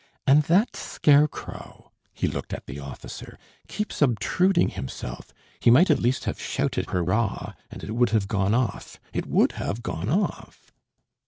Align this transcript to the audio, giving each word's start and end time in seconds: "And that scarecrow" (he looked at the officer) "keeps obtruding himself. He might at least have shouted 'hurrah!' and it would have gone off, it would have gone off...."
"And 0.25 0.41
that 0.45 0.75
scarecrow" 0.75 1.91
(he 2.11 2.27
looked 2.27 2.53
at 2.55 2.65
the 2.65 2.79
officer) 2.79 3.37
"keeps 3.67 4.01
obtruding 4.01 4.69
himself. 4.69 5.31
He 5.59 5.69
might 5.69 5.91
at 5.91 5.99
least 5.99 6.23
have 6.25 6.41
shouted 6.41 6.87
'hurrah!' 6.89 7.53
and 7.69 7.83
it 7.83 7.91
would 7.91 8.09
have 8.09 8.27
gone 8.27 8.55
off, 8.55 8.99
it 9.13 9.27
would 9.27 9.51
have 9.51 9.83
gone 9.83 10.09
off...." 10.09 10.73